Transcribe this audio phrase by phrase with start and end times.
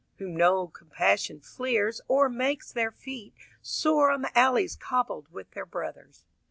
[0.17, 5.67] Whom no compassion fleers Or makes their feet Sore on the alleys cobbled with their
[5.67, 6.25] brothers.